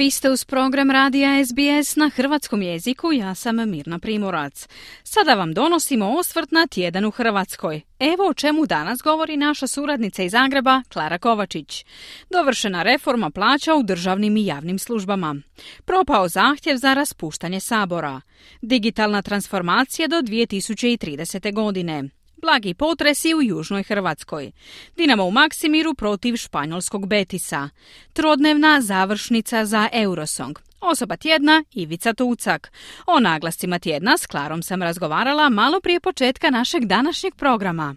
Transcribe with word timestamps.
Vi 0.00 0.10
ste 0.10 0.30
uz 0.30 0.44
program 0.44 0.90
radija 0.90 1.44
SBS 1.44 1.96
na 1.96 2.08
hrvatskom 2.08 2.62
jeziku, 2.62 3.12
ja 3.12 3.34
sam 3.34 3.70
Mirna 3.70 3.98
Primorac. 3.98 4.68
Sada 5.04 5.34
vam 5.34 5.54
donosimo 5.54 6.10
osvrt 6.18 6.52
na 6.52 6.66
tjedan 6.66 7.04
u 7.04 7.10
Hrvatskoj. 7.10 7.80
Evo 7.98 8.28
o 8.28 8.34
čemu 8.34 8.66
danas 8.66 8.98
govori 9.02 9.36
naša 9.36 9.66
suradnica 9.66 10.22
iz 10.22 10.32
Zagreba, 10.32 10.82
Klara 10.92 11.18
Kovačić. 11.18 11.84
Dovršena 12.30 12.82
reforma 12.82 13.30
plaća 13.30 13.74
u 13.74 13.82
državnim 13.82 14.36
i 14.36 14.46
javnim 14.46 14.78
službama. 14.78 15.36
Propao 15.84 16.28
zahtjev 16.28 16.76
za 16.76 16.94
raspuštanje 16.94 17.60
sabora. 17.60 18.20
Digitalna 18.62 19.22
transformacija 19.22 20.08
do 20.08 20.16
2030. 20.16 21.54
godine. 21.54 22.19
Blagi 22.40 22.74
potresi 22.74 23.34
u 23.34 23.42
Južnoj 23.42 23.82
Hrvatskoj. 23.82 24.52
Dinamo 24.96 25.24
u 25.24 25.30
Maksimiru 25.30 25.94
protiv 25.94 26.36
španjolskog 26.36 27.06
Betisa. 27.06 27.68
Trodnevna 28.12 28.80
završnica 28.80 29.64
za 29.64 29.88
Eurosong. 29.92 30.58
Osoba 30.80 31.16
tjedna 31.16 31.64
Ivica 31.74 32.14
Tucak. 32.14 32.72
O 33.06 33.20
naglascima 33.20 33.78
tjedna 33.78 34.18
s 34.18 34.26
Klarom 34.26 34.62
sam 34.62 34.82
razgovarala 34.82 35.48
malo 35.48 35.80
prije 35.80 36.00
početka 36.00 36.50
našeg 36.50 36.84
današnjeg 36.84 37.34
programa. 37.34 37.96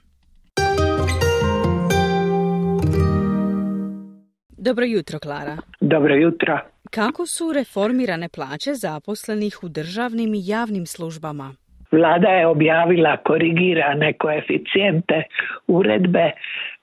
Dobro 4.50 4.86
jutro, 4.86 5.20
Klara. 5.20 5.58
Dobro 5.82 6.16
jutro. 6.16 6.60
Kako 6.92 7.26
su 7.26 7.54
reformirane 7.54 8.30
plaće 8.30 8.74
zaposlenih 8.74 9.64
u 9.64 9.70
državnim 9.70 10.34
i 10.34 10.48
javnim 10.48 10.86
službama? 10.86 11.56
Vlada 11.94 12.30
je 12.30 12.48
objavila 12.48 13.18
korigirane 13.18 14.14
koeficijente 14.14 15.24
uredbe 15.68 16.32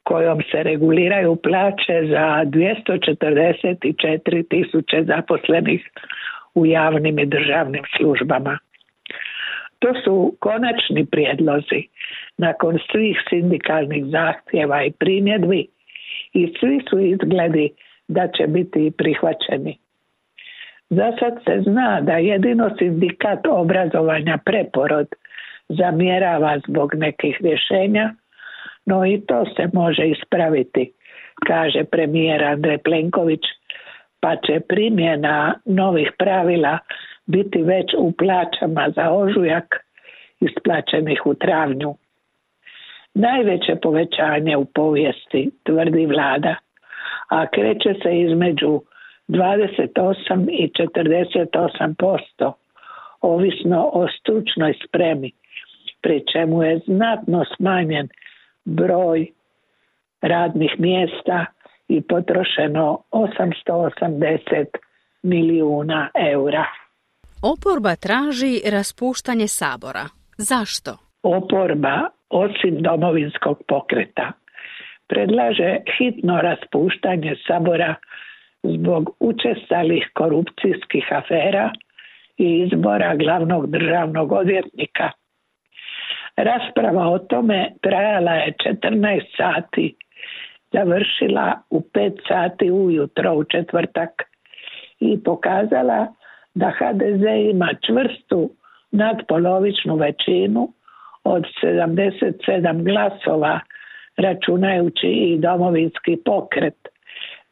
kojom 0.02 0.42
se 0.50 0.62
reguliraju 0.62 1.36
plaće 1.36 2.06
za 2.10 2.44
244 2.44 4.48
tisuće 4.48 5.04
zaposlenih 5.04 5.90
u 6.54 6.66
javnim 6.66 7.18
i 7.18 7.26
državnim 7.26 7.82
službama. 7.96 8.58
To 9.78 9.94
su 10.04 10.36
konačni 10.40 11.06
prijedlozi 11.06 11.82
nakon 12.38 12.78
svih 12.92 13.22
sindikalnih 13.28 14.04
zahtjeva 14.04 14.84
i 14.84 14.92
primjedbi 14.92 15.66
i 16.32 16.54
svi 16.60 16.80
su 16.90 16.98
izgledi 16.98 17.70
da 18.08 18.28
će 18.28 18.46
biti 18.46 18.92
prihvaćeni. 18.98 19.78
Za 20.90 21.12
sad 21.18 21.34
se 21.44 21.62
zna 21.62 22.00
da 22.00 22.12
jedino 22.12 22.70
sindikat 22.78 23.46
obrazovanja 23.46 24.38
preporod 24.44 25.06
zamjerava 25.68 26.58
zbog 26.68 26.94
nekih 26.94 27.36
rješenja, 27.40 28.14
no 28.86 29.06
i 29.06 29.20
to 29.20 29.44
se 29.56 29.68
može 29.72 30.08
ispraviti, 30.08 30.92
kaže 31.46 31.84
premijer 31.84 32.44
Andrej 32.44 32.78
Plenković, 32.78 33.40
pa 34.20 34.36
će 34.36 34.60
primjena 34.68 35.54
novih 35.64 36.12
pravila 36.18 36.78
biti 37.26 37.62
već 37.62 37.94
u 37.98 38.12
plaćama 38.12 38.90
za 38.96 39.10
ožujak 39.10 39.76
isplaćenih 40.40 41.26
u 41.26 41.34
travnju. 41.34 41.94
Najveće 43.14 43.76
povećanje 43.82 44.56
u 44.56 44.64
povijesti, 44.64 45.50
tvrdi 45.62 46.06
vlada, 46.06 46.54
a 47.28 47.46
kreće 47.46 47.94
se 48.02 48.20
između 48.20 48.80
28 49.30 50.48
i 50.50 50.70
48%, 50.78 52.52
ovisno 53.20 53.90
o 53.92 54.06
stručnoj 54.20 54.74
spremi, 54.86 55.32
pri 56.02 56.22
čemu 56.32 56.62
je 56.62 56.80
znatno 56.86 57.44
smanjen 57.56 58.08
broj 58.64 59.26
radnih 60.22 60.70
mjesta 60.78 61.46
i 61.88 62.02
potrošeno 62.02 63.02
880 63.12 64.64
milijuna 65.22 66.08
eura. 66.32 66.64
Oporba 67.42 67.96
traži 67.96 68.60
raspuštanje 68.70 69.48
sabora. 69.48 70.04
Zašto? 70.38 70.90
Oporba, 71.22 71.96
osim 72.30 72.82
domovinskog 72.82 73.62
pokreta, 73.68 74.32
predlaže 75.08 75.76
hitno 75.98 76.40
raspuštanje 76.40 77.34
sabora 77.46 77.94
zbog 78.62 79.16
učestalih 79.20 80.10
korupcijskih 80.14 81.06
afera 81.10 81.72
i 82.36 82.66
izbora 82.66 83.14
glavnog 83.14 83.70
državnog 83.70 84.32
odvjetnika. 84.32 85.10
Rasprava 86.36 87.08
o 87.08 87.18
tome 87.18 87.72
trajala 87.82 88.32
je 88.32 88.54
14 88.82 89.20
sati, 89.36 89.96
završila 90.72 91.62
u 91.70 91.80
5 91.80 92.12
sati 92.28 92.70
ujutro 92.70 93.34
u 93.34 93.44
četvrtak 93.44 94.10
i 95.00 95.22
pokazala 95.24 96.06
da 96.54 96.70
HDZ 96.70 97.22
ima 97.50 97.68
čvrstu 97.86 98.50
nadpolovičnu 98.90 99.96
većinu 99.96 100.72
od 101.24 101.44
77 101.62 102.84
glasova 102.84 103.60
računajući 104.16 105.06
i 105.06 105.38
domovinski 105.38 106.16
pokret 106.24 106.89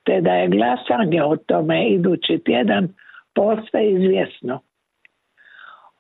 te 0.09 0.21
da 0.21 0.33
je 0.33 0.49
glasanje 0.49 1.23
o 1.23 1.37
tome 1.37 1.89
idući 1.89 2.41
tjedan 2.45 2.89
postaje 3.35 3.91
izvjesno. 3.93 4.61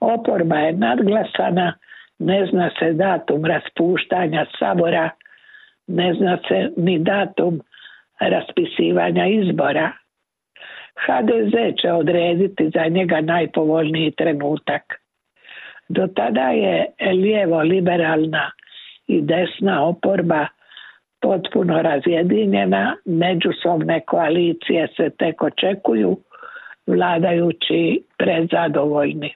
Oporba 0.00 0.56
je 0.56 0.72
nadglasana, 0.72 1.74
ne 2.18 2.47
zna 2.50 2.70
se 2.78 2.92
datum 2.92 3.44
raspuštanja 3.44 4.47
sabora, 4.58 5.10
ne 5.86 6.14
zna 6.14 6.38
se 6.48 6.70
ni 6.76 6.98
datum 6.98 7.60
raspisivanja 8.20 9.26
izbora. 9.26 9.92
HDZ 11.06 11.54
će 11.82 11.92
odrediti 11.92 12.70
za 12.74 12.84
njega 12.88 13.20
najpovoljniji 13.20 14.10
trenutak. 14.10 14.82
Do 15.88 16.06
tada 16.06 16.48
je 16.50 16.86
lijevo 17.12 17.62
liberalna 17.62 18.50
i 19.06 19.22
desna 19.22 19.84
oporba 19.84 20.47
potpuno 21.20 21.82
razjedinjena, 21.82 22.96
međusobne 23.04 24.00
koalicije 24.00 24.88
se 24.96 25.10
tek 25.10 25.42
očekuju, 25.42 26.18
vladajući 26.86 28.02
prezadovoljni. 28.18 29.34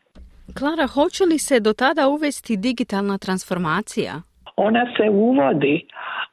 Klara, 0.58 0.86
hoće 0.86 1.24
li 1.24 1.38
se 1.38 1.60
do 1.60 1.72
tada 1.72 2.08
uvesti 2.08 2.56
digitalna 2.56 3.18
transformacija? 3.18 4.12
Ona 4.56 4.86
se 4.96 5.10
uvodi, 5.10 5.86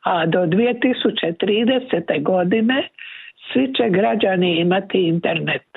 a 0.03 0.25
do 0.25 0.39
2030. 0.39 2.23
godine 2.23 2.89
svi 3.53 3.73
će 3.77 3.89
građani 3.89 4.59
imati 4.59 5.07
internet. 5.07 5.67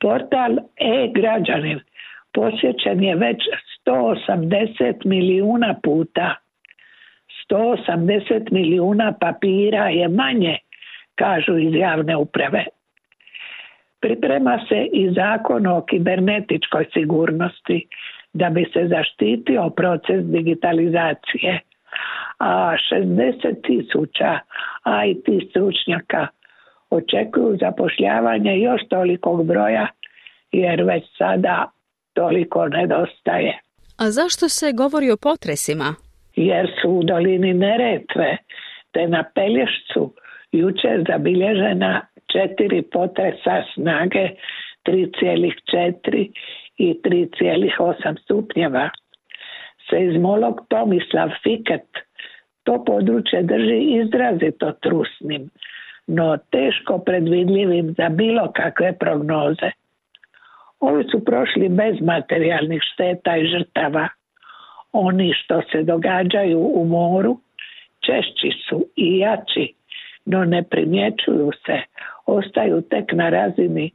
Portal 0.00 0.52
e-građanin 0.76 1.80
posjećen 2.32 3.02
je 3.02 3.14
već 3.16 3.38
180 3.86 5.04
milijuna 5.04 5.74
puta 5.82 6.34
180 7.50 8.52
milijuna 8.52 9.12
papira 9.20 9.88
je 9.88 10.08
manje, 10.08 10.58
kažu 11.14 11.58
iz 11.58 11.74
javne 11.74 12.16
uprave. 12.16 12.64
Priprema 14.00 14.60
se 14.68 14.88
i 14.92 15.10
zakon 15.14 15.66
o 15.66 15.84
kibernetičkoj 15.90 16.86
sigurnosti 16.92 17.86
da 18.32 18.50
bi 18.50 18.64
se 18.72 18.88
zaštitio 18.88 19.70
proces 19.70 20.24
digitalizacije, 20.24 21.60
a 22.38 22.74
60 22.92 23.66
tisuća 23.66 24.38
IT 25.06 25.50
stručnjaka 25.50 26.26
očekuju 26.90 27.56
zapošljavanje 27.60 28.58
još 28.58 28.80
tolikog 28.88 29.46
broja 29.46 29.86
jer 30.52 30.82
već 30.82 31.04
sada 31.18 31.70
toliko 32.12 32.68
nedostaje. 32.68 33.58
A 33.98 34.10
zašto 34.10 34.48
se 34.48 34.72
govori 34.72 35.10
o 35.10 35.16
potresima? 35.16 35.94
Jer 36.44 36.70
su 36.82 36.90
u 36.90 37.02
dolini 37.02 37.54
Neretve 37.54 38.36
te 38.92 39.08
na 39.08 39.24
Pelješcu 39.34 40.14
jučer 40.52 41.04
zabilježena 41.08 42.00
četiri 42.32 42.82
potresa 42.82 43.62
snage 43.74 44.28
3,4 44.84 46.30
i 46.76 47.00
3,8 47.04 48.22
stupnjeva. 48.22 48.90
Seizmolog 49.90 50.60
Tomislav 50.68 51.30
Fiket 51.42 51.88
to 52.64 52.84
područje 52.84 53.42
drži 53.42 53.80
izrazito 54.02 54.72
trusnim, 54.72 55.50
no 56.06 56.36
teško 56.50 56.98
predvidljivim 56.98 57.94
za 57.98 58.08
bilo 58.08 58.52
kakve 58.52 58.98
prognoze. 58.98 59.70
Ovi 60.80 61.04
su 61.10 61.24
prošli 61.24 61.68
bez 61.68 62.00
materijalnih 62.00 62.82
šteta 62.92 63.36
i 63.36 63.46
žrtava– 63.46 64.08
oni 64.92 65.32
što 65.34 65.62
se 65.72 65.82
događaju 65.82 66.70
u 66.74 66.84
moru 66.84 67.40
češći 68.06 68.50
su 68.68 68.86
i 68.96 69.18
jači, 69.18 69.74
no 70.24 70.44
ne 70.44 70.62
primjećuju 70.62 71.50
se, 71.66 71.80
ostaju 72.26 72.82
tek 72.82 73.12
na 73.12 73.28
razini 73.28 73.90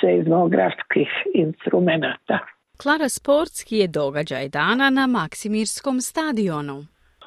seizmografskih 0.00 1.08
instrumenata. 1.34 2.38
Klara 2.82 3.08
Sportski 3.08 3.76
je 3.76 3.88
događaj 3.88 4.48
dana 4.48 4.90
na 4.90 5.06
Maksimirskom 5.06 6.00
stadionu. 6.00 6.84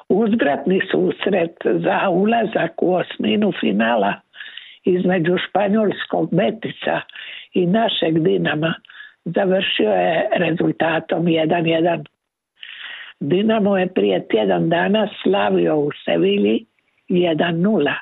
Uzvratni 0.08 0.80
susret 0.90 1.56
za 1.64 2.08
ulazak 2.08 2.82
u 2.82 2.94
osminu 2.94 3.52
finala 3.60 4.14
između 4.84 5.36
španjolskog 5.48 6.28
Betica 6.32 7.00
i 7.54 7.66
našeg 7.66 8.18
Dinama 8.18 8.74
završio 9.24 9.90
je 9.90 10.28
rezultatom 10.36 11.24
1-1. 11.24 12.04
Dinamo 13.20 13.78
je 13.78 13.94
prije 13.94 14.28
tjedan 14.28 14.68
dana 14.68 15.08
slavio 15.22 15.76
u 15.76 15.90
Sevilji 16.04 16.66
1-0. 17.08 17.94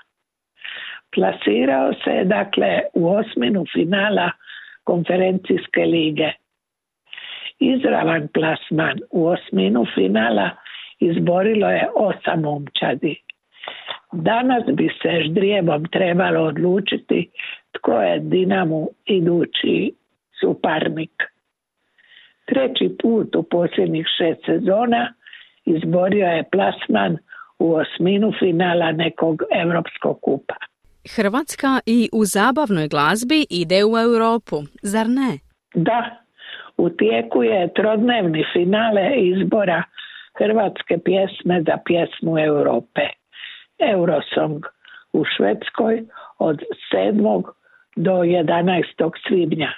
Plasirao 1.15 1.93
se 2.05 2.11
je 2.11 2.25
dakle 2.25 2.81
u 2.95 3.09
osminu 3.09 3.65
finala 3.73 4.31
konferencijske 4.85 5.81
lige. 5.81 6.33
Izravan 7.59 8.29
plasman 8.35 8.99
u 9.11 9.27
osminu 9.27 9.87
finala 9.95 10.51
izborilo 11.01 11.71
je 11.71 11.89
osam 11.95 12.41
momčadi. 12.41 13.23
Danas 14.13 14.65
bi 14.73 14.89
se 15.03 15.23
ždrijebom 15.25 15.85
trebalo 15.85 16.41
odlučiti 16.41 17.31
tko 17.73 18.03
je 18.03 18.19
Dinamu 18.19 18.89
idući 19.07 19.95
suparnik. 20.41 21.36
Treći 22.47 22.97
put 23.03 23.37
u 23.37 23.43
posljednjih 23.43 24.07
šest 24.19 24.41
sezona 24.47 25.13
izborio 25.65 26.27
je 26.27 26.49
plasman 26.53 27.19
u 27.59 27.75
osminu 27.75 28.33
finala 28.39 28.93
nekog 28.93 29.43
Europskog 29.63 30.21
kupa. 30.21 30.55
Hrvatska 31.17 31.81
i 31.87 32.09
u 32.13 32.25
zabavnoj 32.25 32.89
glazbi 32.89 33.47
ide 33.51 33.85
u 33.85 33.99
Europu, 33.99 34.57
zar 34.83 35.07
ne? 35.09 35.39
Da, 35.75 36.17
u 36.77 36.91
tijeku 36.91 37.43
je 37.43 37.73
trodnevni 37.75 38.45
finale 38.53 39.11
izbora 39.17 39.83
hrvatske 40.39 40.99
pjesme 41.05 41.63
za 41.67 41.77
pjesmu 41.85 42.39
Europe. 42.39 43.03
Eurosong 43.79 44.65
u 45.13 45.25
Švedskoj 45.37 46.03
od 46.39 46.63
7. 46.93 47.43
do 47.97 48.13
11. 48.13 49.11
svibnja. 49.29 49.71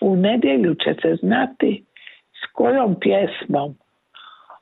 U 0.00 0.16
nedjelju 0.16 0.74
će 0.74 0.94
se 1.02 1.16
znati 1.22 1.84
s 2.32 2.52
kojom 2.52 2.96
pjesmom 3.00 3.74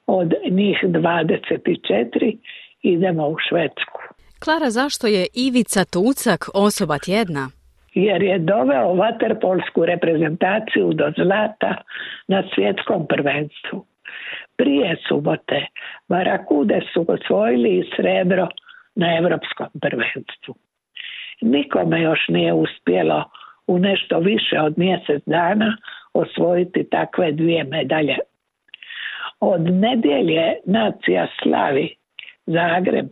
od 0.07 0.33
njih 0.51 0.79
24 0.83 2.39
idemo 2.83 3.29
u 3.29 3.37
Švedsku. 3.49 4.01
Klara, 4.45 4.71
zašto 4.71 5.07
je 5.07 5.27
Ivica 5.35 5.85
Tucak 5.85 6.43
osoba 6.55 6.99
tjedna? 6.99 7.49
Jer 7.95 8.23
je 8.23 8.39
doveo 8.39 8.95
vaterpolsku 8.95 9.85
reprezentaciju 9.85 10.93
do 10.93 11.13
zlata 11.17 11.75
na 12.29 12.43
svjetskom 12.55 13.07
prvenstvu. 13.07 13.87
Prije 14.57 14.97
subote 15.09 15.67
Barakude 16.09 16.81
su 16.93 17.07
osvojili 17.09 17.79
i 17.79 17.91
srebro 17.97 18.49
na 18.95 19.17
europskom 19.17 19.67
prvenstvu. 19.81 20.55
Nikome 21.41 22.03
još 22.03 22.29
nije 22.29 22.53
uspjelo 22.53 23.25
u 23.67 23.79
nešto 23.79 24.19
više 24.19 24.61
od 24.61 24.79
mjesec 24.79 25.23
dana 25.27 25.77
osvojiti 26.15 26.89
takve 26.91 27.33
dvije 27.33 27.65
medalje. 27.65 28.17
Od 29.41 29.61
nedjelje 29.61 30.55
nacija 30.65 31.27
slavi 31.43 31.95
Zagreb, 32.47 33.09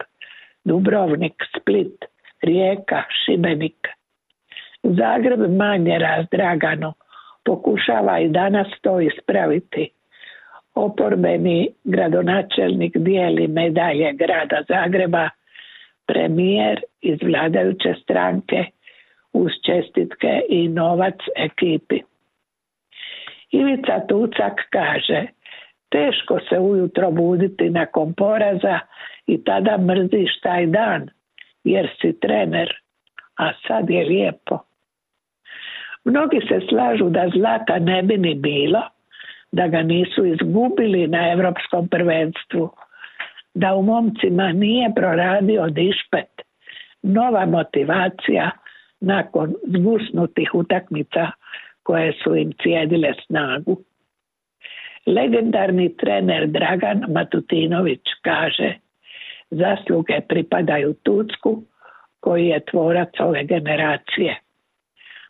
Dubrovnik, 0.64 1.34
Split, 1.56 2.04
Rijeka, 2.42 3.02
Šibenik. 3.24 3.88
Zagreb 4.82 5.40
manje 5.56 5.98
razdragano 5.98 6.92
pokušava 7.44 8.18
i 8.18 8.28
danas 8.28 8.66
to 8.82 9.00
ispraviti. 9.00 9.90
Oporbeni 10.74 11.68
gradonačelnik 11.84 12.96
dijeli 12.96 13.48
medalje 13.48 14.12
grada 14.12 14.62
Zagreba, 14.68 15.28
premijer 16.06 16.80
iz 17.00 17.18
vladajuće 17.22 17.94
stranke 18.02 18.64
uz 19.32 19.52
čestitke 19.66 20.42
i 20.48 20.68
novac 20.68 21.18
ekipi. 21.36 22.00
Ivica 23.50 24.00
Tucak 24.08 24.60
kaže, 24.70 25.26
teško 25.88 26.38
se 26.48 26.58
ujutro 26.58 27.10
buditi 27.10 27.70
nakon 27.70 28.14
poraza 28.14 28.78
i 29.26 29.44
tada 29.44 29.78
mrziš 29.78 30.40
taj 30.40 30.66
dan 30.66 31.10
jer 31.64 31.88
si 32.00 32.20
trener, 32.20 32.72
a 33.36 33.52
sad 33.66 33.90
je 33.90 34.04
lijepo. 34.04 34.58
Mnogi 36.04 36.40
se 36.48 36.60
slažu 36.68 37.08
da 37.08 37.28
zlata 37.36 37.78
ne 37.78 38.02
bi 38.02 38.16
ni 38.16 38.34
bilo, 38.34 38.82
da 39.52 39.68
ga 39.68 39.82
nisu 39.82 40.24
izgubili 40.24 41.06
na 41.06 41.32
europskom 41.32 41.88
prvenstvu, 41.88 42.70
da 43.54 43.74
u 43.74 43.82
momcima 43.82 44.52
nije 44.52 44.94
proradio 44.94 45.66
dišpet, 45.66 46.42
nova 47.02 47.46
motivacija 47.46 48.50
nakon 49.00 49.54
zgusnutih 49.66 50.54
utakmica 50.54 51.30
koje 51.82 52.12
su 52.22 52.36
im 52.36 52.52
cijedile 52.62 53.14
snagu. 53.26 53.76
Legendarni 55.06 55.96
trener 55.96 56.46
Dragan 56.46 57.04
Matutinović 57.08 58.02
kaže 58.22 58.74
zasluge 59.50 60.20
pripadaju 60.28 60.94
Tucku 61.02 61.62
koji 62.20 62.46
je 62.46 62.64
tvorac 62.64 63.08
ove 63.20 63.44
generacije. 63.44 64.40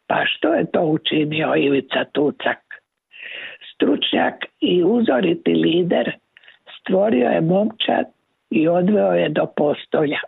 Pa 0.06 0.24
što 0.26 0.54
je 0.54 0.70
to 0.70 0.82
učinio 0.82 1.54
Ivica 1.56 2.04
Tucak? 2.12 2.58
Stručnjak 3.74 4.34
i 4.60 4.84
uzoriti 4.84 5.50
lider 5.50 6.12
stvorio 6.80 7.28
je 7.28 7.40
momčad 7.40 8.06
i 8.50 8.68
odveo 8.68 9.12
je 9.12 9.28
do 9.28 9.46
postolja. 9.56 10.20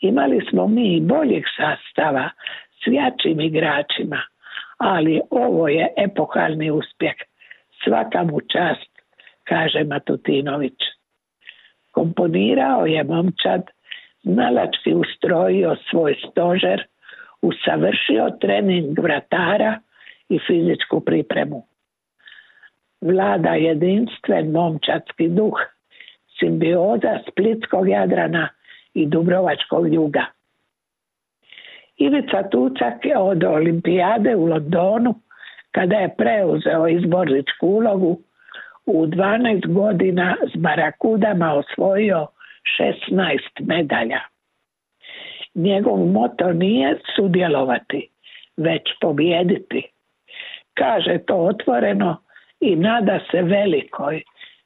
Imali 0.00 0.46
smo 0.50 0.66
mi 0.66 0.96
i 0.96 1.00
boljih 1.00 1.44
sastava 1.56 2.30
s 2.70 2.86
jačim 2.86 3.40
igračima, 3.40 4.22
ali 4.78 5.20
ovo 5.30 5.68
je 5.68 5.92
epohalni 5.96 6.70
uspjeh. 6.70 7.14
Svaka 7.84 8.24
mu 8.24 8.40
čast, 8.40 8.90
kaže 9.44 9.84
Matutinović. 9.84 10.78
Komponirao 11.90 12.86
je 12.86 13.04
momčad, 13.04 13.62
znalački 14.22 14.94
ustrojio 14.94 15.76
svoj 15.90 16.16
stožer, 16.30 16.86
usavršio 17.42 18.30
trening 18.40 18.98
vratara 18.98 19.80
i 20.28 20.38
fizičku 20.46 21.00
pripremu. 21.00 21.66
Vlada 23.00 23.54
jedinstven 23.54 24.50
momčadski 24.50 25.28
duh, 25.28 25.58
simbioza 26.38 27.18
Splitskog 27.30 27.88
Jadrana 27.88 28.48
i 28.96 29.06
Dubrovačkog 29.06 29.94
juga. 29.94 30.24
Ivica 31.96 32.42
Tucak 32.50 33.04
je 33.04 33.18
od 33.18 33.44
olimpijade 33.44 34.36
u 34.36 34.46
Londonu, 34.46 35.14
kada 35.70 35.96
je 35.96 36.14
preuzeo 36.18 36.88
izborničku 36.88 37.66
ulogu, 37.66 38.18
u 38.86 39.06
12 39.06 39.72
godina 39.72 40.36
s 40.52 40.56
Barakudama 40.56 41.54
osvojio 41.54 42.26
16 43.10 43.38
medalja. 43.60 44.20
Njegov 45.54 45.98
moto 46.06 46.52
nije 46.52 46.98
sudjelovati, 47.16 48.08
već 48.56 48.82
pobijediti. 49.00 49.82
Kaže 50.74 51.18
to 51.26 51.36
otvoreno 51.36 52.22
i 52.60 52.76
nada 52.76 53.20
se 53.30 53.42
velikoj, 53.42 54.22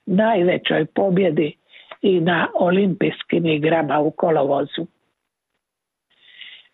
najvećoj 0.06 0.86
pobjedi 0.94 1.59
i 2.02 2.20
na 2.20 2.48
olimpijskim 2.54 3.46
igrama 3.46 4.00
u 4.00 4.10
kolovozu. 4.10 4.86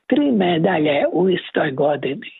Tri 0.06 0.32
medalje 0.32 1.04
u 1.12 1.28
istoj 1.28 1.70
godini. 1.70 2.30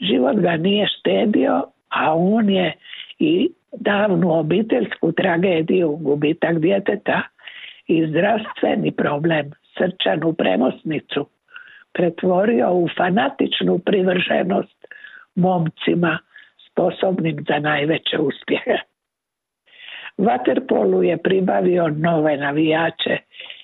Život 0.00 0.36
ga 0.36 0.56
nije 0.56 0.86
štedio, 0.98 1.64
a 1.88 2.14
on 2.14 2.50
je 2.50 2.76
i 3.18 3.50
davnu 3.72 4.38
obiteljsku 4.38 5.12
tragediju, 5.12 5.98
gubitak 6.00 6.58
djeteta 6.58 7.22
i 7.86 8.06
zdravstveni 8.06 8.92
problem, 8.92 9.50
srčanu 9.78 10.32
premosnicu, 10.32 11.26
pretvorio 11.92 12.72
u 12.72 12.88
fanatičnu 12.96 13.78
privrženost 13.78 14.86
momcima 15.34 16.18
sposobnim 16.70 17.44
za 17.48 17.58
najveće 17.58 18.18
uspjehe. 18.18 18.91
Waterpolu 20.18 21.02
je 21.02 21.16
pribavio 21.16 21.88
nove 21.88 22.36
navijače 22.36 23.16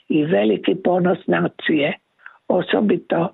i 0.09 0.25
veliki 0.25 0.75
ponos 0.85 1.19
nacije, 1.27 1.93
osobito 2.49 3.29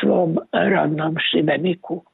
svom 0.00 0.38
rodnom 0.52 1.16
Šibeniku. 1.30 2.04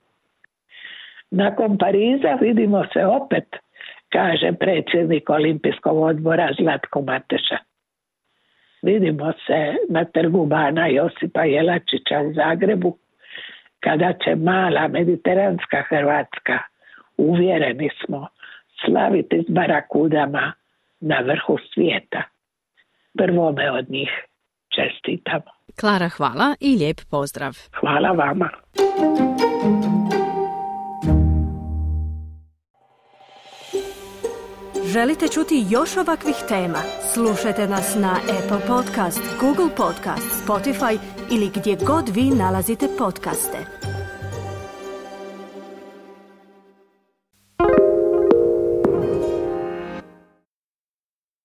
Nakon 1.31 1.79
Pariza 1.79 2.39
vidimo 2.41 2.85
se 2.93 3.07
opet, 3.07 3.57
kaže 4.09 4.53
predsjednik 4.53 5.31
Olimpijskog 5.31 6.03
odbora 6.03 6.49
Zlatko 6.59 7.03
Mateša. 7.03 7.57
Vidimo 8.83 9.33
se 9.47 9.75
na 9.89 10.05
trgu 10.05 10.47
Bana 10.47 10.87
Josipa 10.87 11.45
Jelačića 11.45 12.21
u 12.21 12.33
Zagrebu, 12.33 12.97
kada 13.81 14.13
će 14.25 14.35
mala 14.35 14.89
mediteranska 14.89 15.83
Hrvatska 15.89 16.59
uvjereni 17.17 17.91
smo 18.05 18.29
slaviti 18.85 19.45
s 19.49 19.51
barakudama 19.53 20.53
na 21.01 21.19
vrhu 21.21 21.57
svijeta. 21.75 22.23
Prvome 23.19 23.71
od 23.71 23.91
njih 23.91 24.11
čestitamo. 24.77 25.51
Klara, 25.81 26.09
hvala 26.09 26.55
i 26.61 26.77
lijep 26.77 26.97
pozdrav. 27.11 27.53
Hvala 27.81 28.11
vama. 28.11 28.51
Želite 34.93 35.29
čuti 35.29 35.65
još 35.71 35.97
ovakvih 35.97 36.37
tema? 36.49 36.79
Slušajte 37.15 37.67
nas 37.67 37.97
na 38.01 38.13
Apple 38.13 38.67
Podcast, 38.67 39.23
Google 39.41 39.77
Podcast, 39.77 40.47
Spotify 40.47 40.99
ili 41.31 41.51
gdje 41.55 41.77
god 41.87 42.09
vi 42.09 42.23
nalazite 42.23 42.87
podcaste. 42.99 43.86